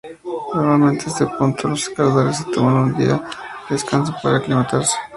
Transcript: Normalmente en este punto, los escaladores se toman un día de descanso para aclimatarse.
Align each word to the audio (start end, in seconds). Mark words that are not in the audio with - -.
Normalmente 0.55 1.03
en 1.03 1.09
este 1.11 1.27
punto, 1.27 1.67
los 1.67 1.83
escaladores 1.87 2.37
se 2.37 2.45
toman 2.45 2.73
un 2.73 2.97
día 2.97 3.17
de 3.69 3.75
descanso 3.75 4.11
para 4.23 4.37
aclimatarse. 4.37 4.97